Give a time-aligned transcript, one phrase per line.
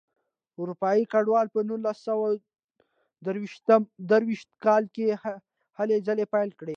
[0.61, 2.27] اروپایي کډوالو په نولس سوه
[4.09, 5.05] درویشت کال کې
[5.77, 6.69] هلې ځلې پیل کړې.